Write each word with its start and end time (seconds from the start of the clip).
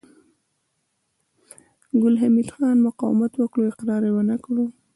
ګل 2.01 2.15
حمید 2.21 2.47
خان 2.53 2.77
مقاومت 2.87 3.31
وکړ 3.37 3.59
او 3.63 3.69
اقرار 3.71 4.01
يې 4.07 4.11
ونه 4.15 4.35
کړ 4.43 4.55